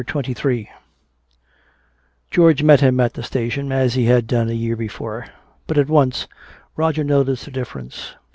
CHAPTER 0.03 0.31
XXIII 0.31 0.67
George 2.31 2.63
met 2.63 2.79
him 2.79 2.99
at 2.99 3.13
the 3.13 3.21
station, 3.21 3.71
as 3.71 3.93
he 3.93 4.05
had 4.05 4.25
done 4.25 4.49
a 4.49 4.53
year 4.53 4.75
before. 4.75 5.27
But 5.67 5.77
at 5.77 5.89
once 5.89 6.25
Roger 6.75 7.03
noticed 7.03 7.45
a 7.47 7.51
difference. 7.51 8.11